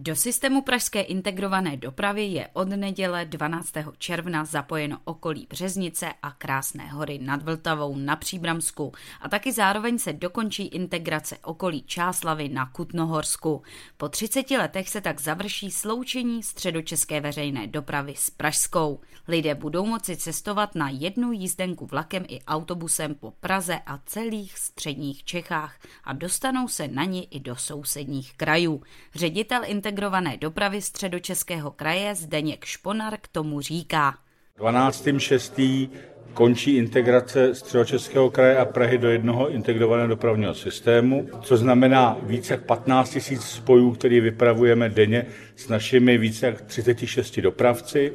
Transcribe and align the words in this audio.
Do 0.00 0.16
systému 0.16 0.62
pražské 0.62 1.00
integrované 1.00 1.76
dopravy 1.76 2.24
je 2.24 2.48
od 2.52 2.68
neděle 2.68 3.24
12. 3.24 3.72
června 3.98 4.44
zapojeno 4.44 4.98
okolí 5.04 5.46
Březnice 5.50 6.12
a 6.22 6.30
Krásné 6.30 6.88
hory 6.88 7.18
nad 7.18 7.42
Vltavou 7.42 7.96
na 7.96 8.16
Příbramsku 8.16 8.92
a 9.20 9.28
taky 9.28 9.52
zároveň 9.52 9.98
se 9.98 10.12
dokončí 10.12 10.66
integrace 10.66 11.38
okolí 11.44 11.82
Čáslavy 11.82 12.48
na 12.48 12.66
Kutnohorsku. 12.66 13.62
Po 13.96 14.08
30 14.08 14.50
letech 14.50 14.88
se 14.88 15.00
tak 15.00 15.20
završí 15.20 15.70
sloučení 15.70 16.42
středočeské 16.42 17.20
veřejné 17.20 17.66
dopravy 17.66 18.14
s 18.16 18.30
Pražskou. 18.30 19.00
Lidé 19.28 19.54
budou 19.54 19.86
moci 19.86 20.16
cestovat 20.16 20.74
na 20.74 20.90
jednu 20.90 21.32
jízdenku 21.32 21.86
vlakem 21.86 22.24
i 22.28 22.42
autobusem 22.44 23.14
po 23.14 23.30
Praze 23.30 23.80
a 23.86 23.98
celých 24.06 24.58
středních 24.58 25.24
Čechách 25.24 25.78
a 26.04 26.12
dostanou 26.12 26.68
se 26.68 26.88
na 26.88 27.04
ní 27.04 27.34
i 27.34 27.40
do 27.40 27.56
sousedních 27.56 28.36
krajů. 28.36 28.82
Ředitel 29.14 29.62
integrované 29.88 30.36
dopravy 30.36 30.82
středočeského 30.82 31.70
kraje 31.70 32.14
Zdeněk 32.14 32.64
Šponar 32.64 33.16
k 33.20 33.28
tomu 33.28 33.60
říká. 33.60 34.14
12.6. 34.58 35.88
končí 36.34 36.76
integrace 36.76 37.54
středočeského 37.54 38.30
kraje 38.30 38.58
a 38.58 38.64
Prahy 38.64 38.98
do 38.98 39.10
jednoho 39.10 39.50
integrovaného 39.50 40.08
dopravního 40.08 40.54
systému, 40.54 41.28
co 41.42 41.56
znamená 41.56 42.16
více 42.22 42.54
jak 42.54 42.64
15 42.64 43.18
000 43.30 43.42
spojů, 43.42 43.92
který 43.92 44.20
vypravujeme 44.20 44.88
denně 44.88 45.26
s 45.56 45.68
našimi 45.68 46.18
více 46.18 46.46
jak 46.46 46.60
36 46.60 47.40
dopravci. 47.40 48.12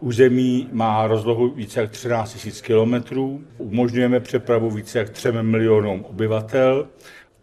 Území 0.00 0.68
má 0.72 1.06
rozlohu 1.06 1.48
více 1.50 1.80
jak 1.80 1.90
13 1.90 2.44
000 2.44 2.56
kilometrů, 2.62 3.44
umožňujeme 3.58 4.20
přepravu 4.20 4.70
více 4.70 4.98
jak 4.98 5.10
3 5.10 5.32
milionům 5.32 6.04
obyvatel 6.04 6.88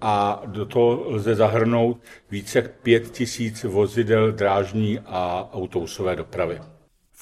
a 0.01 0.41
do 0.45 0.65
toho 0.65 1.03
lze 1.05 1.35
zahrnout 1.35 1.97
více 2.31 2.57
jak 2.59 2.71
5 2.71 3.11
tisíc 3.11 3.63
vozidel 3.63 4.31
drážní 4.31 4.99
a 4.99 5.49
autobusové 5.53 6.15
dopravy. 6.15 6.61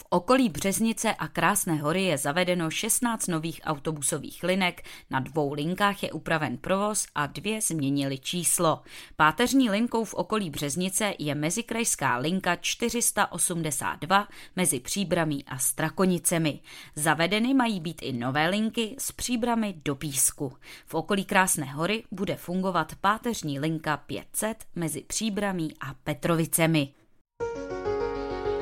Okolí 0.09 0.49
Březnice 0.49 1.13
a 1.13 1.27
Krásné 1.27 1.75
hory 1.75 2.03
je 2.03 2.17
zavedeno 2.17 2.69
16 2.69 3.27
nových 3.27 3.61
autobusových 3.63 4.43
linek, 4.43 4.81
na 5.09 5.19
dvou 5.19 5.53
linkách 5.53 6.03
je 6.03 6.11
upraven 6.11 6.57
provoz 6.57 7.05
a 7.15 7.27
dvě 7.27 7.61
změnily 7.61 8.17
číslo. 8.17 8.81
Páteřní 9.15 9.69
linkou 9.69 10.03
v 10.03 10.13
okolí 10.13 10.49
Březnice 10.49 11.13
je 11.19 11.35
mezikrajská 11.35 12.17
linka 12.17 12.55
482 12.55 14.27
mezi 14.55 14.79
Příbramí 14.79 15.45
a 15.45 15.57
Strakonicemi. 15.57 16.59
Zavedeny 16.95 17.53
mají 17.53 17.79
být 17.79 18.01
i 18.01 18.13
nové 18.13 18.49
linky 18.49 18.95
z 18.99 19.11
Příbramy 19.11 19.75
do 19.85 19.95
Písku. 19.95 20.53
V 20.85 20.93
okolí 20.93 21.25
Krásné 21.25 21.65
hory 21.65 22.03
bude 22.11 22.35
fungovat 22.35 22.95
páteřní 23.01 23.59
linka 23.59 23.97
500 23.97 24.63
mezi 24.75 25.01
Příbramí 25.01 25.73
a 25.81 25.93
Petrovicemi. 26.03 26.93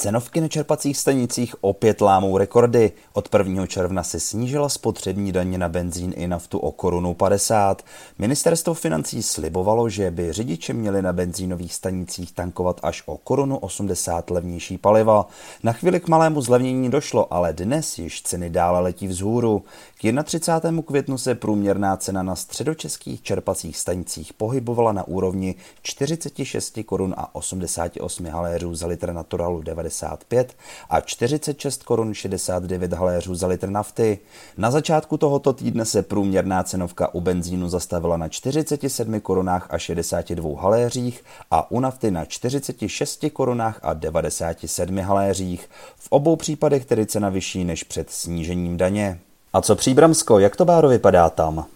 Cenovky 0.00 0.40
na 0.40 0.48
čerpacích 0.48 0.96
stanicích 0.96 1.54
opět 1.60 2.00
lámou 2.00 2.38
rekordy. 2.38 2.92
Od 3.12 3.34
1. 3.38 3.66
června 3.66 4.02
se 4.02 4.20
snížila 4.20 4.68
spotřební 4.68 5.32
daně 5.32 5.58
na 5.58 5.68
benzín 5.68 6.12
i 6.16 6.28
naftu 6.28 6.58
o 6.58 6.72
korunu 6.72 7.14
50. 7.14 7.82
Ministerstvo 8.18 8.74
financí 8.74 9.22
slibovalo, 9.22 9.88
že 9.88 10.10
by 10.10 10.32
řidiči 10.32 10.72
měli 10.72 11.02
na 11.02 11.12
benzínových 11.12 11.74
stanicích 11.74 12.32
tankovat 12.32 12.80
až 12.82 13.02
o 13.06 13.16
korunu 13.16 13.58
80 13.58 14.30
levnější 14.30 14.78
paliva. 14.78 15.26
Na 15.62 15.72
chvíli 15.72 16.00
k 16.00 16.08
malému 16.08 16.40
zlevnění 16.40 16.90
došlo, 16.90 17.34
ale 17.34 17.52
dnes 17.52 17.98
již 17.98 18.22
ceny 18.22 18.50
dále 18.50 18.80
letí 18.80 19.06
vzhůru. 19.06 19.62
K 20.02 20.22
31. 20.24 20.82
květnu 20.82 21.18
se 21.18 21.34
průměrná 21.34 21.96
cena 21.96 22.22
na 22.22 22.36
středočeských 22.36 23.22
čerpacích 23.22 23.76
stanicích 23.76 24.32
pohybovala 24.32 24.92
na 24.92 25.08
úrovni 25.08 25.54
46 25.82 26.78
korun 26.86 27.14
a 27.16 27.34
88 27.34 28.26
haléřů 28.26 28.74
za 28.74 28.86
litr 28.86 29.12
naturalu 29.12 29.62
95 29.62 30.56
a 30.90 31.00
46 31.00 31.82
korun 31.82 32.14
69 32.14 32.92
haléřů 32.92 33.34
za 33.34 33.46
litr 33.46 33.68
nafty. 33.68 34.18
Na 34.56 34.70
začátku 34.70 35.16
tohoto 35.16 35.52
týdne 35.52 35.84
se 35.84 36.02
průměrná 36.02 36.62
cenovka 36.62 37.14
u 37.14 37.20
benzínu 37.20 37.68
zastavila 37.68 38.16
na 38.16 38.28
47 38.28 39.20
korunách 39.20 39.66
a 39.70 39.78
62 39.78 40.62
haléřích 40.62 41.24
a 41.50 41.70
u 41.70 41.80
nafty 41.80 42.10
na 42.10 42.24
46 42.24 43.24
korunách 43.32 43.80
a 43.82 43.92
97 43.94 44.98
haléřích. 44.98 45.70
V 45.96 46.06
obou 46.10 46.36
případech 46.36 46.84
tedy 46.84 47.06
cena 47.06 47.28
vyšší 47.28 47.64
než 47.64 47.84
před 47.84 48.10
snížením 48.10 48.76
daně. 48.76 49.20
A 49.52 49.60
co 49.60 49.76
Příbramsko, 49.76 50.38
jak 50.38 50.56
to 50.56 50.64
báro 50.64 50.88
vypadá 50.88 51.30
tam? 51.30 51.66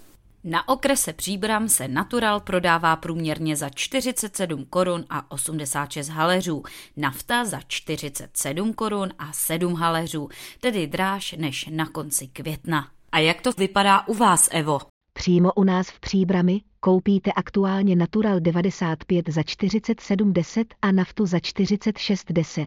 Na 0.45 0.69
okrese 0.69 1.13
Příbram 1.13 1.69
se 1.69 1.89
Natural 1.89 2.41
prodává 2.41 2.97
průměrně 2.97 3.57
za 3.57 3.69
47 3.69 4.65
korun 4.71 5.05
a 5.11 5.31
86 5.31 6.09
haleřů, 6.09 6.63
nafta 6.97 7.45
za 7.45 7.61
47 7.69 8.73
korun 8.73 9.09
a 9.19 9.33
7 9.33 9.75
haleřů, 9.75 10.29
tedy 10.61 10.87
dráž 10.87 11.35
než 11.39 11.67
na 11.71 11.87
konci 11.87 12.27
května. 12.27 12.89
A 13.13 13.19
jak 13.19 13.41
to 13.41 13.51
vypadá 13.59 14.07
u 14.07 14.15
vás, 14.15 14.49
Evo? 14.53 14.79
Přímo 15.13 15.53
u 15.53 15.65
nás 15.65 15.91
v 15.91 16.01
Příbrami 16.01 16.61
koupíte 16.81 17.33
aktuálně 17.33 17.97
Natural 17.97 18.41
95 18.41 19.29
za 19.29 19.41
47,10 19.41 20.65
a 20.83 20.93
naftu 20.93 21.27
za 21.27 21.39
46,10. 21.39 22.67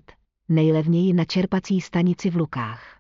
Nejlevněji 0.50 1.14
na 1.14 1.26
čerpací 1.26 1.82
stanici 1.82 2.30
v 2.30 2.36
Lukách. 2.36 2.97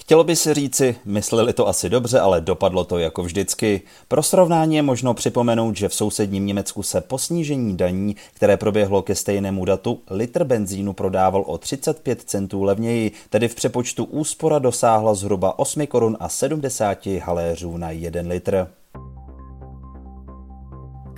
Chtělo 0.00 0.24
by 0.24 0.36
si 0.36 0.54
říci, 0.54 0.96
mysleli 1.04 1.52
to 1.52 1.68
asi 1.68 1.88
dobře, 1.88 2.20
ale 2.20 2.40
dopadlo 2.40 2.84
to 2.84 2.98
jako 2.98 3.22
vždycky. 3.22 3.82
Pro 4.08 4.22
srovnání 4.22 4.76
je 4.76 4.82
možno 4.82 5.14
připomenout, 5.14 5.76
že 5.76 5.88
v 5.88 5.94
sousedním 5.94 6.46
Německu 6.46 6.82
se 6.82 7.00
po 7.00 7.18
snížení 7.18 7.76
daní, 7.76 8.16
které 8.34 8.56
proběhlo 8.56 9.02
ke 9.02 9.14
stejnému 9.14 9.64
datu, 9.64 10.00
litr 10.10 10.44
benzínu 10.44 10.92
prodával 10.92 11.44
o 11.46 11.58
35 11.58 12.22
centů 12.22 12.62
levněji, 12.62 13.12
tedy 13.30 13.48
v 13.48 13.54
přepočtu 13.54 14.04
úspora 14.04 14.58
dosáhla 14.58 15.14
zhruba 15.14 15.58
8 15.58 15.86
korun 15.86 16.16
a 16.20 16.28
70 16.28 17.06
haléřů 17.06 17.76
na 17.76 17.90
1 17.90 18.22
litr. 18.26 18.66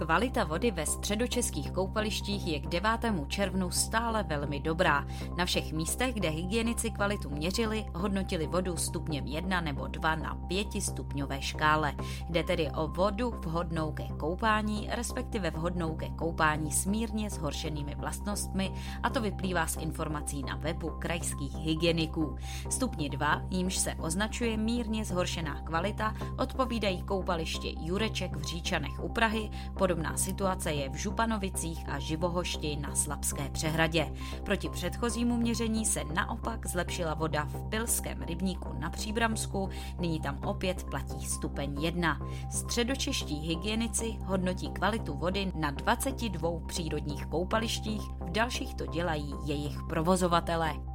Kvalita 0.00 0.44
vody 0.44 0.70
ve 0.70 0.86
středočeských 0.86 1.70
koupalištích 1.70 2.46
je 2.46 2.60
k 2.60 2.66
9. 2.66 2.90
červnu 3.28 3.70
stále 3.70 4.22
velmi 4.22 4.60
dobrá. 4.60 5.06
Na 5.36 5.44
všech 5.44 5.72
místech, 5.72 6.14
kde 6.14 6.28
hygienici 6.28 6.90
kvalitu 6.90 7.30
měřili, 7.30 7.86
hodnotili 7.94 8.46
vodu 8.46 8.76
stupněm 8.76 9.26
1 9.26 9.60
nebo 9.60 9.86
2 9.86 10.14
na 10.14 10.34
5 10.34 10.66
stupňové 10.82 11.42
škále. 11.42 11.92
Jde 12.28 12.42
tedy 12.42 12.70
o 12.70 12.88
vodu 12.88 13.30
vhodnou 13.30 13.92
ke 13.92 14.02
koupání, 14.02 14.88
respektive 14.92 15.50
vhodnou 15.50 15.96
ke 15.96 16.08
koupání 16.08 16.72
s 16.72 16.86
mírně 16.86 17.30
zhoršenými 17.30 17.94
vlastnostmi, 17.94 18.72
a 19.02 19.10
to 19.10 19.20
vyplývá 19.20 19.66
z 19.66 19.76
informací 19.76 20.42
na 20.42 20.56
webu 20.56 20.90
krajských 20.98 21.54
hygieniků. 21.54 22.36
Stupně 22.70 23.08
2, 23.08 23.42
jímž 23.50 23.76
se 23.76 23.94
označuje 23.94 24.56
mírně 24.56 25.04
zhoršená 25.04 25.60
kvalita, 25.60 26.14
odpovídají 26.38 27.02
koupaliště 27.02 27.68
Jureček 27.80 28.36
v 28.36 28.42
Říčanech 28.42 29.04
u 29.04 29.08
Prahy, 29.08 29.50
podobně 29.78 29.89
Podobná 29.90 30.16
situace 30.16 30.72
je 30.72 30.88
v 30.88 30.94
Županovicích 30.94 31.88
a 31.88 31.98
Živohošti 31.98 32.76
na 32.76 32.94
Slabské 32.94 33.48
přehradě. 33.48 34.12
Proti 34.44 34.68
předchozímu 34.68 35.36
měření 35.36 35.86
se 35.86 36.04
naopak 36.04 36.66
zlepšila 36.66 37.14
voda 37.14 37.44
v 37.44 37.68
Pilském 37.68 38.22
rybníku 38.22 38.68
na 38.78 38.90
Příbramsku, 38.90 39.68
nyní 39.98 40.20
tam 40.20 40.38
opět 40.44 40.84
platí 40.84 41.26
stupeň 41.26 41.82
1. 41.82 42.20
Středočeští 42.50 43.34
hygienici 43.34 44.16
hodnotí 44.20 44.70
kvalitu 44.70 45.14
vody 45.14 45.52
na 45.54 45.70
22 45.70 46.50
přírodních 46.66 47.26
koupalištích, 47.26 48.02
v 48.20 48.30
dalších 48.30 48.74
to 48.74 48.86
dělají 48.86 49.34
jejich 49.44 49.82
provozovatelé. 49.88 50.89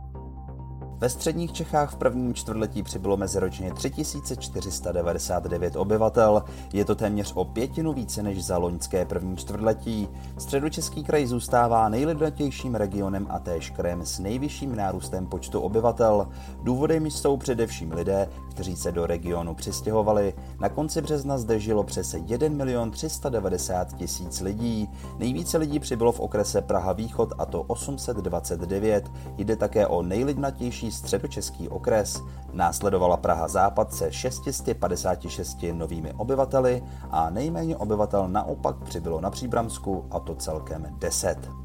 Ve 0.98 1.10
středních 1.10 1.54
Čechách 1.54 1.94
v 1.94 1.96
prvním 1.96 2.34
čtvrtletí 2.34 2.84
přibylo 2.84 3.18
meziročně 3.18 3.74
3499 3.74 5.76
obyvatel. 5.76 6.44
Je 6.74 6.86
to 6.86 6.96
téměř 6.96 7.32
o 7.36 7.46
pětinu 7.46 7.94
více 7.94 8.24
než 8.24 8.46
za 8.46 8.58
loňské 8.58 9.06
první 9.06 9.38
čtvrtletí. 9.38 10.10
Středočeský 10.38 11.04
kraj 11.04 11.28
zůstává 11.28 11.90
nejlidnatějším 11.90 12.76
regionem 12.76 13.28
a 13.30 13.40
též 13.40 13.70
krajem 13.70 14.06
s 14.06 14.20
nejvyšším 14.20 14.76
nárůstem 14.76 15.28
počtu 15.28 15.60
obyvatel. 15.60 16.28
Důvodem 16.64 17.06
jsou 17.06 17.38
především 17.38 17.92
lidé, 17.92 18.30
kteří 18.50 18.76
se 18.76 18.92
do 18.92 19.06
regionu 19.06 19.56
přistěhovali. 19.56 20.34
Na 20.60 20.70
konci 20.70 21.02
března 21.02 21.38
zde 21.38 21.60
žilo 21.60 21.84
přes 21.84 22.16
1 22.26 22.50
milion 22.50 22.92
390 22.92 23.94
tisíc 23.94 24.42
lidí. 24.42 24.90
Nejvíce 25.20 25.58
lidí 25.58 25.80
přibylo 25.80 26.12
v 26.12 26.20
okrese 26.20 26.62
Praha 26.62 26.94
Východ 26.94 27.34
a 27.38 27.46
to 27.46 27.62
829. 27.62 29.12
Jde 29.38 29.56
také 29.56 29.88
o 29.88 30.02
nejlidnatější 30.02 30.85
středočeský 30.92 31.70
okres. 31.70 32.22
Následovala 32.54 33.18
Praha 33.18 33.48
Západ 33.48 33.94
se 33.94 34.12
656 34.12 35.58
novými 35.72 36.14
obyvateli 36.14 36.84
a 37.12 37.30
nejméně 37.30 37.78
obyvatel 37.78 38.28
naopak 38.28 38.76
přibylo 38.84 39.22
na 39.22 39.30
Příbramsku 39.30 40.06
a 40.12 40.20
to 40.20 40.36
celkem 40.36 40.88
10. 41.00 41.65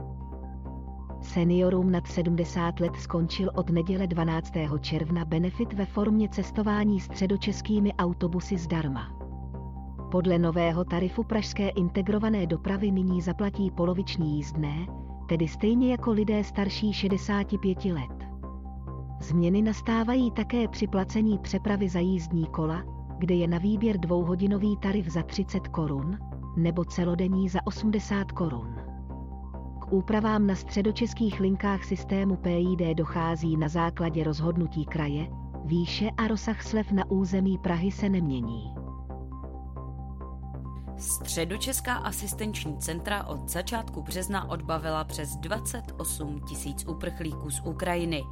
Seniorům 1.33 1.91
nad 1.91 2.07
70 2.07 2.79
let 2.79 2.95
skončil 2.95 3.51
od 3.55 3.69
neděle 3.69 4.07
12. 4.07 4.53
června 4.81 5.25
benefit 5.25 5.73
ve 5.73 5.85
formě 5.85 6.29
cestování 6.29 6.99
středočeskými 6.99 7.93
autobusy 7.93 8.57
zdarma. 8.57 9.11
Podle 10.11 10.39
nového 10.39 10.85
tarifu 10.85 11.23
pražské 11.23 11.69
integrované 11.69 12.47
dopravy 12.47 12.91
nyní 12.91 13.21
zaplatí 13.21 13.71
poloviční 13.71 14.35
jízdné, 14.35 14.87
tedy 15.29 15.47
stejně 15.47 15.91
jako 15.91 16.11
lidé 16.11 16.43
starší 16.43 16.93
65 16.93 17.85
let. 17.85 18.27
Změny 19.21 19.61
nastávají 19.61 20.31
také 20.31 20.67
při 20.67 20.87
placení 20.87 21.39
přepravy 21.39 21.89
za 21.89 21.99
jízdní 21.99 22.45
kola, 22.45 22.83
kde 23.17 23.35
je 23.35 23.47
na 23.47 23.57
výběr 23.57 23.97
dvouhodinový 23.97 24.77
tarif 24.77 25.07
za 25.07 25.23
30 25.23 25.67
korun 25.67 26.17
nebo 26.57 26.85
celodenní 26.85 27.49
za 27.49 27.59
80 27.65 28.31
korun 28.31 28.90
úpravám 29.91 30.47
na 30.47 30.55
středočeských 30.55 31.39
linkách 31.39 31.83
systému 31.83 32.35
PID 32.35 32.97
dochází 32.97 33.57
na 33.57 33.67
základě 33.67 34.23
rozhodnutí 34.23 34.85
kraje, 34.85 35.27
výše 35.65 36.09
a 36.17 36.27
rozsah 36.27 36.63
slev 36.63 36.91
na 36.91 37.11
území 37.11 37.57
Prahy 37.57 37.91
se 37.91 38.09
nemění. 38.09 38.80
Středočeská 41.01 41.93
asistenční 41.93 42.77
centra 42.77 43.23
od 43.23 43.49
začátku 43.49 44.01
března 44.01 44.49
odbavila 44.49 45.03
přes 45.03 45.35
28 45.35 46.39
tisíc 46.39 46.85
uprchlíků 46.87 47.51
z 47.51 47.61
Ukrajiny. 47.65 48.23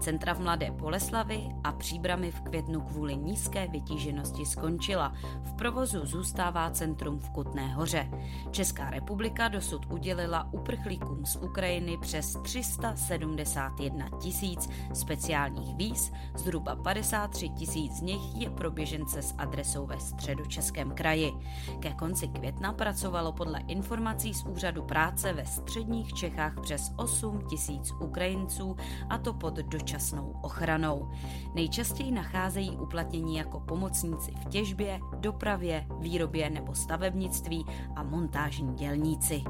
Centra 0.00 0.34
v 0.34 0.40
Mladé 0.40 0.70
Boleslavy 0.70 1.48
a 1.64 1.72
příbramy 1.72 2.30
v 2.30 2.40
květnu 2.40 2.80
kvůli 2.80 3.16
nízké 3.16 3.68
vytíženosti 3.68 4.46
skončila. 4.46 5.14
V 5.42 5.52
provozu 5.52 6.06
zůstává 6.06 6.70
centrum 6.70 7.18
v 7.18 7.30
Kutné 7.30 7.74
hoře. 7.74 8.10
Česká 8.50 8.90
republika 8.90 9.48
dosud 9.48 9.86
udělila 9.90 10.52
uprchlíkům 10.52 11.26
z 11.26 11.36
Ukrajiny 11.36 11.98
přes 12.00 12.36
371 12.42 14.08
tisíc 14.20 14.68
speciálních 14.94 15.76
víz, 15.76 16.12
zhruba 16.34 16.76
53 16.76 17.48
tisíc 17.48 17.92
z 17.92 18.00
nich 18.00 18.36
je 18.36 18.50
pro 18.50 18.70
běžence 18.70 19.22
s 19.22 19.34
adresou 19.38 19.86
ve 19.86 20.00
středočeském 20.00 20.90
kraji. 20.90 21.32
Ke 21.80 21.94
konci 21.94 22.15
konci 22.16 22.38
května 22.38 22.72
pracovalo 22.72 23.32
podle 23.32 23.60
informací 23.60 24.34
z 24.34 24.44
Úřadu 24.44 24.82
práce 24.82 25.32
ve 25.32 25.44
středních 25.44 26.12
Čechách 26.14 26.60
přes 26.60 26.92
8 26.96 27.46
tisíc 27.50 27.92
Ukrajinců, 28.00 28.76
a 29.08 29.18
to 29.18 29.34
pod 29.34 29.54
dočasnou 29.54 30.34
ochranou. 30.42 31.10
Nejčastěji 31.54 32.12
nacházejí 32.12 32.70
uplatnění 32.76 33.36
jako 33.36 33.60
pomocníci 33.60 34.32
v 34.32 34.44
těžbě, 34.44 35.00
dopravě, 35.20 35.86
výrobě 35.98 36.50
nebo 36.50 36.74
stavebnictví 36.74 37.64
a 37.96 38.02
montážní 38.02 38.74
dělníci. 38.74 39.44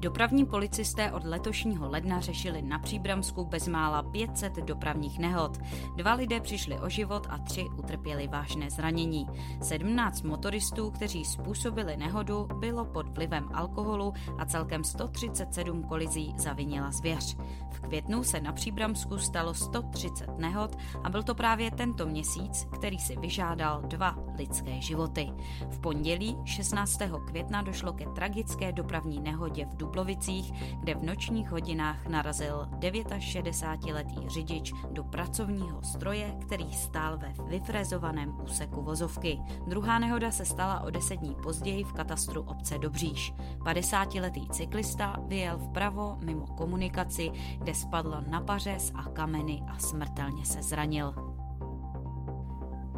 Dopravní 0.00 0.46
policisté 0.46 1.12
od 1.12 1.24
letošního 1.24 1.90
ledna 1.90 2.20
řešili 2.20 2.62
na 2.62 2.78
Příbramsku 2.78 3.44
bezmála 3.44 4.02
500 4.02 4.56
dopravních 4.56 5.18
nehod. 5.18 5.58
Dva 5.96 6.14
lidé 6.14 6.40
přišli 6.40 6.78
o 6.78 6.88
život 6.88 7.26
a 7.30 7.38
tři 7.38 7.66
utrpěli 7.78 8.28
vážné 8.28 8.70
zranění. 8.70 9.26
17 9.62 10.22
motoristů, 10.22 10.90
kteří 10.90 11.24
způsobili 11.24 11.96
nehodu, 11.96 12.48
bylo 12.58 12.84
pod 12.84 13.08
vlivem 13.08 13.48
alkoholu 13.54 14.12
a 14.38 14.44
celkem 14.44 14.84
137 14.84 15.82
kolizí 15.82 16.34
zavinila 16.36 16.90
zvěř. 16.90 17.36
V 17.70 17.80
květnu 17.80 18.22
se 18.22 18.40
na 18.40 18.52
Příbramsku 18.52 19.18
stalo 19.18 19.54
130 19.54 20.38
nehod 20.38 20.76
a 21.04 21.10
byl 21.10 21.22
to 21.22 21.34
právě 21.34 21.70
tento 21.70 22.06
měsíc, 22.06 22.66
který 22.74 22.98
si 22.98 23.16
vyžádal 23.16 23.82
dva 23.82 24.16
lidské 24.36 24.80
životy. 24.80 25.32
V 25.70 25.80
pondělí 25.80 26.36
16. 26.44 26.98
května 27.26 27.62
došlo 27.62 27.92
ke 27.92 28.06
tragické 28.06 28.72
dopravní 28.72 29.20
nehodě 29.20 29.66
v 29.66 29.87
Dublovicích, 29.88 30.52
kde 30.80 30.94
v 30.94 31.02
nočních 31.02 31.50
hodinách 31.50 32.06
narazil 32.06 32.68
69-letý 32.80 34.28
řidič 34.28 34.72
do 34.90 35.04
pracovního 35.04 35.82
stroje, 35.82 36.36
který 36.40 36.72
stál 36.72 37.18
ve 37.18 37.34
vyfrezovaném 37.44 38.40
úseku 38.44 38.82
vozovky. 38.82 39.38
Druhá 39.66 39.98
nehoda 39.98 40.30
se 40.30 40.44
stala 40.44 40.80
o 40.80 40.90
deset 40.90 41.16
dní 41.16 41.36
později 41.42 41.84
v 41.84 41.92
katastru 41.92 42.42
obce 42.42 42.78
Dobříš. 42.78 43.34
50-letý 43.58 44.48
cyklista 44.48 45.16
vyjel 45.26 45.58
vpravo 45.58 46.16
mimo 46.24 46.46
komunikaci, 46.46 47.30
kde 47.58 47.74
spadl 47.74 48.24
na 48.28 48.40
pařez 48.40 48.92
a 48.94 49.02
kameny 49.02 49.62
a 49.68 49.78
smrtelně 49.78 50.44
se 50.44 50.62
zranil. 50.62 51.27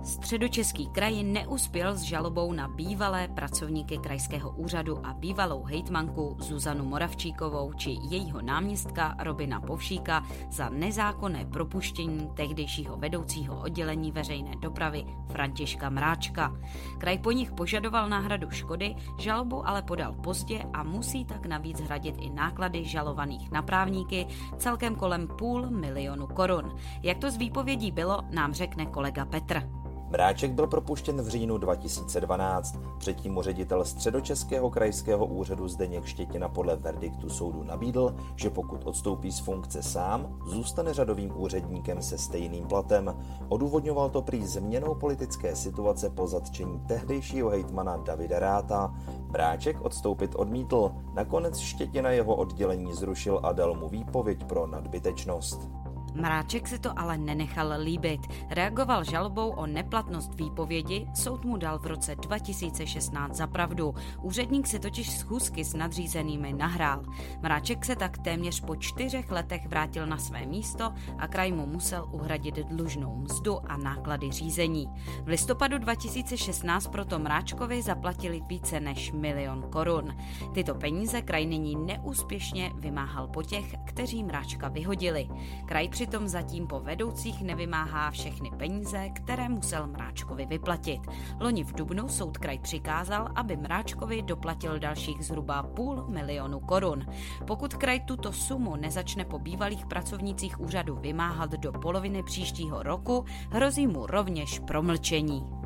Středočeský 0.02 0.86
kraj 0.86 1.22
neuspěl 1.22 1.96
s 1.96 2.00
žalobou 2.00 2.52
na 2.52 2.68
bývalé 2.68 3.28
pracovníky 3.28 3.98
krajského 3.98 4.50
úřadu 4.50 5.06
a 5.06 5.14
bývalou 5.14 5.64
hejtmanku 5.64 6.36
Zuzanu 6.38 6.84
Moravčíkovou 6.84 7.72
či 7.72 7.90
jejího 8.10 8.42
náměstka 8.42 9.16
Robina 9.18 9.60
Povšíka 9.60 10.26
za 10.50 10.68
nezákonné 10.68 11.44
propuštění 11.44 12.30
tehdejšího 12.34 12.96
vedoucího 12.96 13.60
oddělení 13.60 14.12
veřejné 14.12 14.50
dopravy 14.60 15.04
Františka 15.32 15.90
Mráčka. 15.90 16.56
Kraj 16.98 17.18
po 17.18 17.32
nich 17.32 17.52
požadoval 17.52 18.08
náhradu 18.08 18.50
škody, 18.50 18.96
žalobu 19.18 19.68
ale 19.68 19.82
podal 19.82 20.12
pozdě 20.12 20.62
a 20.72 20.82
musí 20.82 21.24
tak 21.24 21.46
navíc 21.46 21.80
hradit 21.80 22.14
i 22.18 22.30
náklady 22.30 22.84
žalovaných 22.84 23.50
na 23.50 23.62
právníky 23.62 24.26
celkem 24.56 24.94
kolem 24.94 25.28
půl 25.28 25.70
milionu 25.70 26.26
korun. 26.26 26.76
Jak 27.02 27.18
to 27.18 27.30
z 27.30 27.36
výpovědí 27.36 27.90
bylo, 27.90 28.20
nám 28.30 28.52
řekne 28.52 28.86
kolega 28.86 29.24
Petr. 29.24 29.79
Mráček 30.10 30.52
byl 30.52 30.66
propuštěn 30.66 31.22
v 31.22 31.28
říjnu 31.28 31.58
2012. 31.58 32.78
Předtím 32.98 33.32
mu 33.32 33.42
ředitel 33.42 33.84
středočeského 33.84 34.70
krajského 34.70 35.26
úřadu 35.26 35.68
Zdeněk 35.68 36.04
Štětina 36.04 36.48
podle 36.48 36.76
verdiktu 36.76 37.28
soudu 37.28 37.62
nabídl, 37.62 38.14
že 38.36 38.50
pokud 38.50 38.86
odstoupí 38.86 39.32
z 39.32 39.38
funkce 39.38 39.82
sám, 39.82 40.38
zůstane 40.46 40.94
řadovým 40.94 41.32
úředníkem 41.36 42.02
se 42.02 42.18
stejným 42.18 42.66
platem. 42.66 43.16
Odůvodňoval 43.48 44.10
to 44.10 44.22
prý 44.22 44.46
změnou 44.46 44.94
politické 44.94 45.56
situace 45.56 46.10
po 46.10 46.26
zatčení 46.26 46.80
tehdejšího 46.88 47.50
hejtmana 47.50 47.96
Davida 47.96 48.38
Ráta. 48.38 48.94
Mráček 49.28 49.80
odstoupit 49.80 50.34
odmítl, 50.34 50.92
nakonec 51.14 51.58
Štětina 51.58 52.10
jeho 52.10 52.34
oddělení 52.34 52.92
zrušil 52.92 53.40
a 53.42 53.52
dal 53.52 53.74
mu 53.74 53.88
výpověď 53.88 54.44
pro 54.44 54.66
nadbytečnost. 54.66 55.79
Mráček 56.14 56.68
si 56.68 56.78
to 56.78 56.98
ale 56.98 57.18
nenechal 57.18 57.74
líbit. 57.82 58.20
Reagoval 58.50 59.04
žalobou 59.04 59.50
o 59.50 59.66
neplatnost 59.66 60.34
výpovědi, 60.34 61.06
soud 61.14 61.44
mu 61.44 61.56
dal 61.56 61.78
v 61.78 61.86
roce 61.86 62.14
2016 62.14 63.36
za 63.36 63.46
pravdu. 63.46 63.94
Úředník 64.22 64.66
si 64.66 64.78
totiž 64.78 65.18
schůzky 65.18 65.64
s 65.64 65.74
nadřízenými 65.74 66.52
nahrál. 66.52 67.02
Mráček 67.42 67.84
se 67.84 67.96
tak 67.96 68.18
téměř 68.18 68.60
po 68.60 68.76
čtyřech 68.76 69.30
letech 69.30 69.66
vrátil 69.66 70.06
na 70.06 70.18
své 70.18 70.46
místo 70.46 70.92
a 71.18 71.28
kraj 71.28 71.52
mu 71.52 71.66
musel 71.66 72.08
uhradit 72.12 72.54
dlužnou 72.54 73.16
mzdu 73.16 73.70
a 73.70 73.76
náklady 73.76 74.30
řízení. 74.30 74.86
V 75.22 75.28
listopadu 75.28 75.78
2016 75.78 76.86
proto 76.86 77.18
Mráčkovi 77.18 77.82
zaplatili 77.82 78.42
více 78.48 78.80
než 78.80 79.12
milion 79.12 79.62
korun. 79.62 80.16
Tyto 80.54 80.74
peníze 80.74 81.22
kraj 81.22 81.46
nyní 81.46 81.76
neúspěšně 81.76 82.72
vymáhal 82.74 83.28
po 83.28 83.42
těch, 83.42 83.74
kteří 83.84 84.24
Mráčka 84.24 84.68
vyhodili. 84.68 85.28
Kraj 85.66 85.88
přitom 86.00 86.28
zatím 86.28 86.66
po 86.66 86.80
vedoucích 86.80 87.42
nevymáhá 87.42 88.10
všechny 88.10 88.50
peníze, 88.58 89.08
které 89.08 89.48
musel 89.48 89.86
Mráčkovi 89.86 90.46
vyplatit. 90.46 91.00
Loni 91.40 91.64
v 91.64 91.72
Dubnu 91.72 92.08
soud 92.08 92.38
kraj 92.38 92.58
přikázal, 92.58 93.28
aby 93.34 93.56
Mráčkovi 93.56 94.22
doplatil 94.22 94.78
dalších 94.78 95.24
zhruba 95.24 95.62
půl 95.62 96.06
milionu 96.08 96.60
korun. 96.60 97.06
Pokud 97.46 97.74
kraj 97.74 98.00
tuto 98.00 98.32
sumu 98.32 98.76
nezačne 98.76 99.24
po 99.24 99.38
bývalých 99.38 99.86
pracovnících 99.86 100.60
úřadu 100.60 100.96
vymáhat 100.96 101.50
do 101.50 101.72
poloviny 101.72 102.22
příštího 102.22 102.82
roku, 102.82 103.24
hrozí 103.50 103.86
mu 103.86 104.06
rovněž 104.06 104.58
promlčení. 104.58 105.59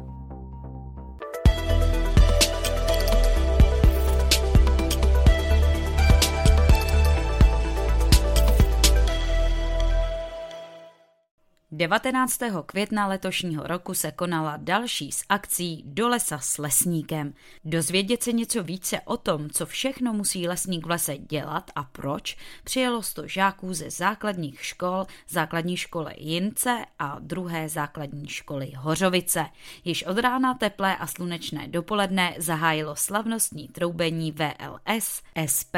19. 11.77 12.41
května 12.67 13.07
letošního 13.07 13.67
roku 13.67 13.95
se 13.95 14.13
konala 14.13 14.57
další 14.57 15.13
z 15.13 15.25
akcí 15.29 15.83
do 15.87 16.09
lesa 16.09 16.39
s 16.39 16.59
lesníkem. 16.59 17.35
Dozvědět 17.65 18.23
se 18.23 18.33
něco 18.33 18.63
více 18.63 19.01
o 19.01 19.17
tom, 19.17 19.51
co 19.51 19.67
všechno 19.67 20.13
musí 20.13 20.49
lesník 20.49 20.87
v 20.87 20.91
lese 20.91 21.19
dělat 21.19 21.71
a 21.75 21.85
proč, 21.85 22.37
přijelo 22.65 23.03
sto 23.03 23.27
žáků 23.27 23.75
ze 23.75 23.91
základních 23.91 24.65
škol, 24.65 25.07
základní 25.29 25.77
školy 25.77 26.15
Jince 26.19 26.85
a 26.99 27.17
druhé 27.21 27.69
základní 27.69 28.29
školy 28.29 28.73
Hořovice. 28.77 29.47
Již 29.85 30.03
od 30.03 30.19
rána 30.19 30.55
teplé 30.55 30.97
a 30.97 31.07
slunečné 31.07 31.69
dopoledne 31.69 32.35
zahájilo 32.39 32.97
slavnostní 32.97 33.69
troubení 33.69 34.33
VLS 34.33 35.23
SP. 35.55 35.75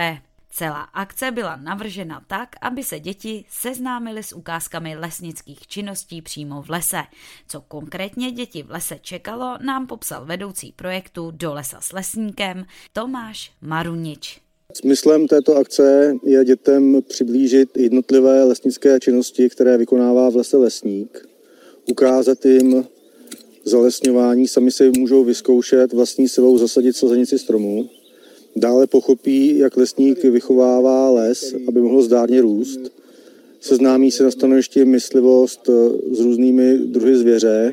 Celá 0.59 0.81
akce 0.81 1.31
byla 1.31 1.57
navržena 1.57 2.23
tak, 2.27 2.49
aby 2.63 2.83
se 2.83 3.01
děti 3.01 3.45
seznámily 3.51 4.23
s 4.23 4.33
ukázkami 4.33 4.97
lesnických 4.97 5.67
činností 5.67 6.23
přímo 6.23 6.63
v 6.63 6.71
lese. 6.71 7.03
Co 7.49 7.61
konkrétně 7.61 8.31
děti 8.31 8.63
v 8.63 8.71
lese 8.71 8.99
čekalo, 9.03 9.59
nám 9.65 9.87
popsal 9.87 10.25
vedoucí 10.25 10.73
projektu 10.77 11.31
Do 11.31 11.55
lesa 11.55 11.81
s 11.81 11.93
lesníkem 11.93 12.65
Tomáš 12.93 13.53
Marunič. 13.61 14.41
Smyslem 14.73 15.29
této 15.29 15.57
akce 15.57 16.15
je 16.25 16.45
dětem 16.45 17.03
přiblížit 17.09 17.77
jednotlivé 17.77 18.45
lesnické 18.45 19.01
činnosti, 19.01 19.49
které 19.49 19.77
vykonává 19.77 20.31
v 20.31 20.37
lese 20.37 20.57
lesník, 20.57 21.29
ukázat 21.91 22.45
jim 22.45 22.87
zalesňování, 23.65 24.49
sami 24.49 24.71
si 24.71 24.91
můžou 24.99 25.25
vyzkoušet 25.25 25.93
vlastní 25.93 26.29
silou 26.29 26.59
zasadit 26.59 26.97
slzenici 26.97 27.39
stromů, 27.39 27.89
Dále 28.57 28.87
pochopí, 28.87 29.59
jak 29.59 29.77
lesník 29.77 30.25
vychovává 30.25 31.11
les, 31.11 31.55
aby 31.69 31.81
mohl 31.81 32.03
zdárně 32.03 32.41
růst. 32.41 32.81
Seznámí 33.61 34.11
se 34.11 34.23
na 34.23 34.31
stanovišti 34.31 34.85
myslivost 34.85 35.69
eh, 35.69 36.15
s 36.15 36.21
různými 36.21 36.79
druhy 36.79 37.17
zvěře. 37.17 37.73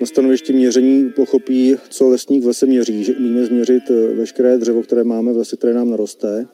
Na 0.00 0.06
stanovišti 0.06 0.52
měření 0.52 1.10
pochopí, 1.10 1.76
co 1.90 2.08
lesník 2.08 2.44
v 2.44 2.46
lese 2.46 2.66
měří, 2.66 3.04
že 3.04 3.14
umíme 3.14 3.44
změřit 3.44 3.82
eh, 3.90 4.14
veškeré 4.14 4.58
dřevo, 4.58 4.82
které 4.82 5.04
máme 5.04 5.32
v 5.32 5.36
lese, 5.36 5.56
které 5.56 5.74
nám 5.74 5.90
naroste. 5.90 6.46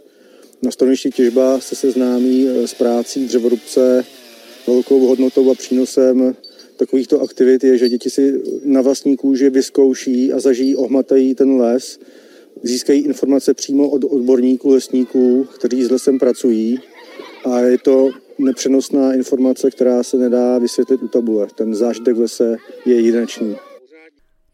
Na 0.62 0.71
stanovišti 0.71 1.11
těžba 1.11 1.61
se 1.61 1.75
seznámí 1.76 2.49
eh, 2.49 2.68
s 2.68 2.75
prácí 2.75 3.26
dřevorubce, 3.26 4.04
velkou 4.66 5.07
hodnotou 5.07 5.50
a 5.50 5.54
přínosem 5.54 6.37
takovýchto 6.76 7.21
aktivit 7.21 7.64
je, 7.64 7.78
že 7.78 7.88
děti 7.88 8.11
si 8.11 8.42
na 8.64 8.80
vlastní 8.80 9.16
kůži 9.16 9.50
vyzkouší 9.50 10.33
a 10.33 10.40
zažijí, 10.40 10.76
ohmatají 10.76 11.35
ten 11.35 11.50
les, 11.50 11.99
získají 12.62 13.00
informace 13.00 13.54
přímo 13.54 13.88
od 13.88 14.04
odborníků, 14.04 14.70
lesníků, 14.70 15.46
kteří 15.58 15.84
s 15.84 15.90
lesem 15.90 16.18
pracují 16.18 16.78
a 17.44 17.60
je 17.60 17.78
to 17.78 18.10
nepřenosná 18.38 19.14
informace, 19.14 19.70
která 19.70 20.02
se 20.02 20.16
nedá 20.16 20.58
vysvětlit 20.58 21.02
u 21.02 21.08
tabule. 21.08 21.46
Ten 21.54 21.74
zážitek 21.74 22.16
v 22.16 22.20
lese 22.20 22.56
je 22.86 22.94
jedinečný. 22.94 23.56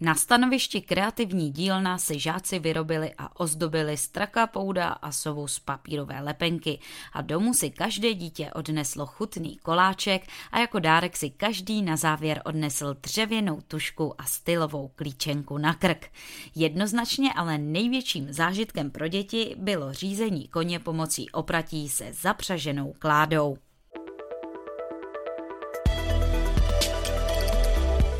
Na 0.01 0.15
stanovišti 0.15 0.81
kreativní 0.81 1.51
dílna 1.51 1.99
si 1.99 2.19
žáci 2.19 2.59
vyrobili 2.59 3.15
a 3.19 3.41
ozdobili 3.41 3.97
straka 3.97 4.47
pouda 4.47 4.89
a 4.89 5.13
sovu 5.13 5.49
z 5.49 5.59
papírové 5.59 6.21
lepenky 6.21 6.79
a 7.13 7.23
domů 7.23 7.55
si 7.55 7.71
každé 7.71 8.15
dítě 8.15 8.51
odneslo 8.55 9.07
chutný 9.07 9.57
koláček 9.57 10.27
a 10.53 10.59
jako 10.59 10.79
dárek 10.79 11.17
si 11.17 11.31
každý 11.31 11.83
na 11.83 11.97
závěr 11.97 12.43
odnesl 12.45 12.95
dřevěnou 13.03 13.61
tušku 13.61 14.21
a 14.21 14.25
stylovou 14.25 14.91
klíčenku 14.95 15.59
na 15.59 15.75
krk. 15.75 16.11
Jednoznačně 16.55 17.33
ale 17.33 17.59
největším 17.59 18.33
zážitkem 18.33 18.91
pro 18.91 19.09
děti 19.09 19.55
bylo 19.59 19.93
řízení 19.93 20.49
koně 20.49 20.79
pomocí 20.79 21.31
opratí 21.31 21.89
se 21.89 22.13
zapřaženou 22.13 22.95
kládou. 22.99 23.57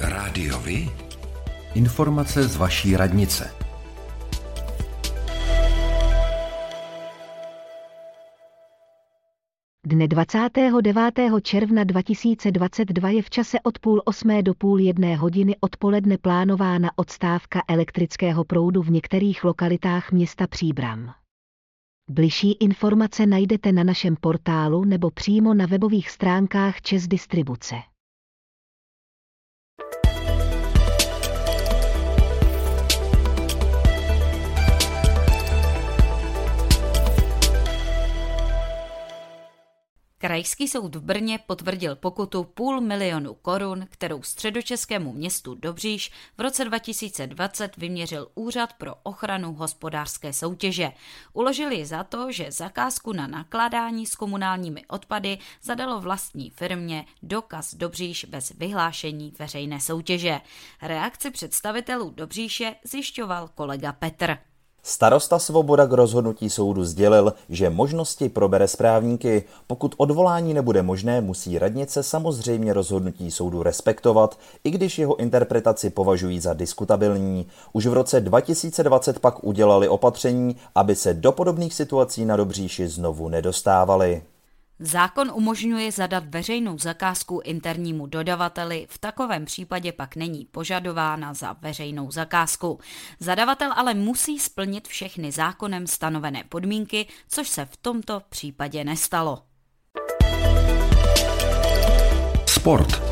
Rádiovi? 0.01 1.04
Informace 1.75 2.49
z 2.49 2.57
vaší 2.57 2.97
radnice. 2.97 3.51
Dne 9.87 10.09
29. 10.09 11.15
června 11.43 11.85
2022 11.85 13.11
je 13.11 13.23
v 13.23 13.31
čase 13.31 13.61
od 13.61 13.79
půl 13.79 14.03
osmé 14.05 14.43
do 14.43 14.55
půl 14.55 14.81
jedné 14.81 15.17
hodiny 15.17 15.57
odpoledne 15.61 16.19
plánována 16.19 16.91
odstávka 16.97 17.63
elektrického 17.69 18.45
proudu 18.45 18.83
v 18.83 18.91
některých 18.91 19.45
lokalitách 19.45 20.13
města 20.13 20.47
Příbram. 20.47 21.15
Bližší 22.11 22.53
informace 22.53 23.27
najdete 23.27 23.73
na 23.73 23.85
našem 23.85 24.17
portálu 24.21 24.85
nebo 24.85 25.11
přímo 25.11 25.55
na 25.55 25.67
webových 25.67 26.11
stránkách 26.11 26.81
Čes 26.81 27.09
Distribuce. 27.09 27.75
Krajský 40.25 40.69
soud 40.69 40.95
v 40.95 41.03
Brně 41.03 41.39
potvrdil 41.47 41.97
pokutu 41.97 42.45
půl 42.45 42.81
milionu 42.81 43.35
korun, 43.35 43.87
kterou 43.91 44.23
středočeskému 44.23 45.13
městu 45.13 45.55
Dobříš 45.55 46.13
v 46.39 46.41
roce 46.41 46.65
2020 46.65 47.77
vyměřil 47.77 48.29
Úřad 48.35 48.73
pro 48.73 48.95
ochranu 49.03 49.55
hospodářské 49.55 50.33
soutěže. 50.33 50.93
Uložili 51.33 51.87
za 51.87 52.05
to, 52.05 52.33
že 52.33 52.53
zakázku 52.53 53.13
na 53.13 53.27
nakládání 53.27 54.07
s 54.07 54.15
komunálními 54.15 54.87
odpady 54.87 55.39
zadalo 55.63 56.01
vlastní 56.01 56.51
firmě 56.51 57.05
Dokaz 57.23 57.75
Dobříš 57.75 58.25
bez 58.25 58.51
vyhlášení 58.51 59.33
veřejné 59.39 59.81
soutěže. 59.81 60.41
Reakci 60.83 61.31
představitelů 61.31 62.11
Dobříše 62.11 62.75
zjišťoval 62.85 63.49
kolega 63.49 63.93
Petr. 63.93 64.54
Starosta 64.87 65.39
Svoboda 65.39 65.87
k 65.87 65.93
rozhodnutí 65.93 66.51
soudu 66.51 66.85
sdělil, 66.85 67.33
že 67.49 67.71
možnosti 67.71 68.29
probere 68.29 68.69
správníky. 68.69 69.45
Pokud 69.67 69.95
odvolání 69.97 70.55
nebude 70.55 70.83
možné, 70.83 71.21
musí 71.21 71.59
radnice 71.59 72.03
samozřejmě 72.03 72.73
rozhodnutí 72.73 73.31
soudu 73.31 73.63
respektovat, 73.63 74.39
i 74.65 74.71
když 74.71 74.99
jeho 74.99 75.17
interpretaci 75.17 75.91
považují 75.91 76.41
za 76.41 76.55
diskutabilní. 76.55 77.47
Už 77.73 77.87
v 77.87 77.93
roce 77.93 78.21
2020 78.21 79.19
pak 79.19 79.45
udělali 79.45 79.89
opatření, 79.89 80.57
aby 80.75 80.97
se 80.97 81.15
do 81.15 81.33
podobných 81.33 81.75
situací 81.75 82.25
na 82.25 82.37
Dobříši 82.37 82.89
znovu 82.89 83.29
nedostávali. 83.29 84.23
Zákon 84.79 85.31
umožňuje 85.35 85.93
zadat 85.93 86.25
veřejnou 86.27 86.79
zakázku 86.79 87.41
internímu 87.45 88.07
dodavateli, 88.07 88.87
v 88.91 88.99
takovém 88.99 89.45
případě 89.45 89.93
pak 89.93 90.17
není 90.17 90.45
požadována 90.45 91.35
za 91.35 91.53
veřejnou 91.53 92.11
zakázku. 92.11 92.81
Zadavatel 93.21 93.73
ale 93.77 93.95
musí 93.95 94.39
splnit 94.39 94.89
všechny 94.89 95.33
zákonem 95.33 95.87
stanovené 95.87 96.45
podmínky, 96.49 97.07
což 97.29 97.49
se 97.49 97.65
v 97.65 97.77
tomto 97.77 98.23
případě 98.31 98.85
nestalo. 98.85 99.43
Sport. 102.47 103.04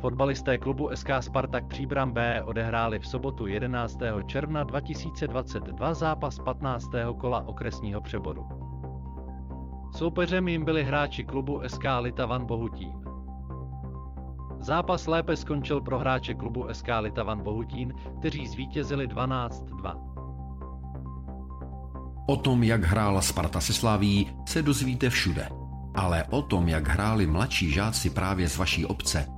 Fotbalisté 0.00 0.58
klubu 0.58 0.90
SK 0.94 1.08
Spartak 1.20 1.66
Příbram 1.66 2.12
B 2.12 2.42
odehráli 2.42 2.98
v 2.98 3.06
sobotu 3.06 3.46
11. 3.46 3.98
června 4.26 4.64
2022 4.64 5.94
zápas 5.94 6.38
15. 6.38 6.86
kola 7.18 7.48
okresního 7.48 8.00
přeboru. 8.00 8.46
Soupeřem 9.96 10.48
jim 10.48 10.64
byli 10.64 10.84
hráči 10.84 11.24
klubu 11.24 11.60
SK 11.66 11.84
Litavan 12.00 12.46
Bohutín. 12.46 12.92
Zápas 14.60 15.06
lépe 15.06 15.36
skončil 15.36 15.80
pro 15.80 15.98
hráče 15.98 16.34
klubu 16.34 16.66
SK 16.72 16.88
Litavan 17.00 17.42
Bohutín, 17.42 17.94
kteří 18.18 18.46
zvítězili 18.46 19.08
12-2. 19.08 20.18
O 22.26 22.36
tom, 22.36 22.62
jak 22.62 22.84
hrála 22.84 23.20
Sparta 23.20 23.60
se 23.60 23.72
Slaví, 23.72 24.30
se 24.46 24.62
dozvíte 24.62 25.10
všude. 25.10 25.48
Ale 25.94 26.24
o 26.30 26.42
tom, 26.42 26.68
jak 26.68 26.88
hráli 26.88 27.26
mladší 27.26 27.70
žáci 27.70 28.10
právě 28.10 28.48
z 28.48 28.56
vaší 28.56 28.86
obce, 28.86 29.37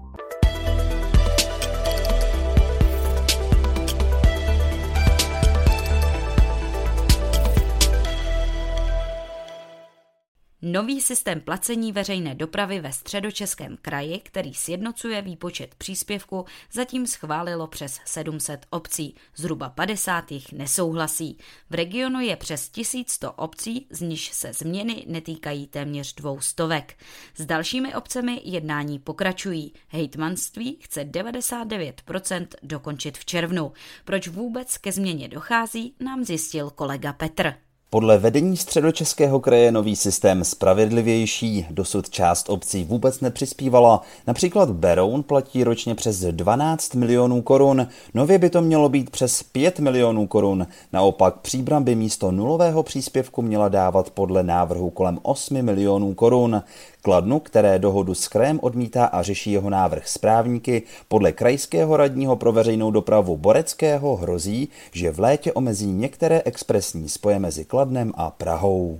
Nový 10.71 11.01
systém 11.01 11.41
placení 11.41 11.91
veřejné 11.91 12.35
dopravy 12.35 12.79
ve 12.79 12.91
středočeském 12.91 13.77
kraji, 13.81 14.19
který 14.19 14.53
sjednocuje 14.53 15.21
výpočet 15.21 15.75
příspěvku, 15.75 16.45
zatím 16.71 17.07
schválilo 17.07 17.67
přes 17.67 17.99
700 18.05 18.65
obcí. 18.69 19.15
Zhruba 19.35 19.69
50 19.69 20.31
jich 20.31 20.51
nesouhlasí. 20.51 21.37
V 21.69 21.73
regionu 21.73 22.19
je 22.19 22.35
přes 22.35 22.69
1100 22.69 23.31
obcí, 23.31 23.87
z 23.89 24.01
níž 24.01 24.31
se 24.31 24.53
změny 24.53 25.05
netýkají 25.07 25.67
téměř 25.67 26.13
dvou 26.13 26.39
stovek. 26.39 26.97
S 27.35 27.45
dalšími 27.45 27.95
obcemi 27.95 28.41
jednání 28.43 28.99
pokračují. 28.99 29.73
Hejtmanství 29.87 30.77
chce 30.81 31.03
99% 31.03 32.47
dokončit 32.63 33.17
v 33.17 33.25
červnu. 33.25 33.73
Proč 34.05 34.27
vůbec 34.27 34.77
ke 34.77 34.91
změně 34.91 35.27
dochází, 35.27 35.95
nám 35.99 36.23
zjistil 36.23 36.69
kolega 36.69 37.13
Petr. 37.13 37.70
Podle 37.93 38.17
vedení 38.17 38.57
středočeského 38.57 39.39
kraje 39.39 39.71
nový 39.71 39.95
systém 39.95 40.43
spravedlivější, 40.43 41.65
dosud 41.69 42.09
část 42.09 42.49
obcí 42.49 42.83
vůbec 42.83 43.21
nepřispívala. 43.21 44.01
Například 44.27 44.69
Beroun 44.69 45.23
platí 45.23 45.63
ročně 45.63 45.95
přes 45.95 46.19
12 46.19 46.95
milionů 46.95 47.41
korun, 47.41 47.87
nově 48.13 48.39
by 48.39 48.49
to 48.49 48.61
mělo 48.61 48.89
být 48.89 49.09
přes 49.09 49.43
5 49.43 49.79
milionů 49.79 50.27
korun. 50.27 50.67
Naopak 50.93 51.35
Příbram 51.35 51.83
by 51.83 51.95
místo 51.95 52.31
nulového 52.31 52.83
příspěvku 52.83 53.41
měla 53.41 53.69
dávat 53.69 54.09
podle 54.09 54.43
návrhu 54.43 54.89
kolem 54.89 55.19
8 55.21 55.61
milionů 55.61 56.13
korun. 56.13 56.63
Kladnu, 57.01 57.39
které 57.39 57.79
dohodu 57.79 58.15
s 58.15 58.27
krajem 58.27 58.59
odmítá 58.61 59.05
a 59.05 59.21
řeší 59.21 59.51
jeho 59.51 59.69
návrh 59.69 60.07
správníky, 60.07 60.83
podle 61.07 61.31
krajského 61.31 61.97
radního 61.97 62.35
pro 62.35 62.51
veřejnou 62.51 62.91
dopravu 62.91 63.37
Boreckého 63.37 64.15
hrozí, 64.15 64.69
že 64.91 65.11
v 65.11 65.19
létě 65.19 65.53
omezí 65.53 65.91
některé 65.91 66.41
expresní 66.45 67.09
spoje 67.09 67.39
mezi 67.39 67.65
Kladnem 67.65 68.13
a 68.15 68.31
Prahou. 68.31 68.99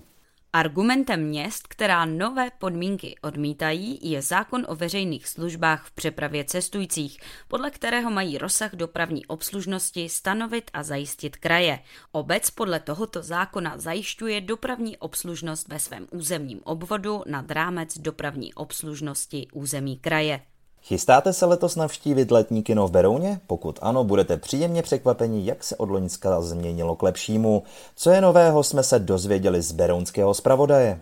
Argumentem 0.53 1.23
měst, 1.23 1.67
která 1.67 2.05
nové 2.05 2.51
podmínky 2.59 3.15
odmítají, 3.21 3.99
je 4.01 4.21
zákon 4.21 4.65
o 4.67 4.75
veřejných 4.75 5.27
službách 5.27 5.85
v 5.85 5.91
přepravě 5.91 6.43
cestujících, 6.43 7.19
podle 7.47 7.71
kterého 7.71 8.11
mají 8.11 8.37
rozsah 8.37 8.71
dopravní 8.75 9.25
obslužnosti 9.25 10.09
stanovit 10.09 10.71
a 10.73 10.83
zajistit 10.83 11.37
kraje. 11.37 11.79
Obec 12.11 12.49
podle 12.49 12.79
tohoto 12.79 13.23
zákona 13.23 13.77
zajišťuje 13.77 14.41
dopravní 14.41 14.97
obslužnost 14.97 15.67
ve 15.67 15.79
svém 15.79 16.07
územním 16.11 16.59
obvodu 16.63 17.23
nad 17.27 17.51
rámec 17.51 17.97
dopravní 17.97 18.53
obslužnosti 18.53 19.47
území 19.53 19.97
kraje. 19.97 20.41
Chystáte 20.83 21.33
se 21.33 21.45
letos 21.45 21.75
navštívit 21.75 22.31
letní 22.31 22.63
kino 22.63 22.87
v 22.87 22.91
Berouně? 22.91 23.39
Pokud 23.47 23.79
ano, 23.81 24.03
budete 24.03 24.37
příjemně 24.37 24.81
překvapeni, 24.81 25.45
jak 25.45 25.63
se 25.63 25.75
od 25.75 25.89
Loňska 25.89 26.41
změnilo 26.41 26.95
k 26.95 27.03
lepšímu. 27.03 27.63
Co 27.95 28.11
je 28.11 28.21
nového, 28.21 28.63
jsme 28.63 28.83
se 28.83 28.99
dozvěděli 28.99 29.61
z 29.61 29.71
berounského 29.71 30.33
zpravodaje. 30.33 31.01